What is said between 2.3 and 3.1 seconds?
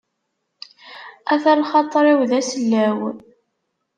asellaw.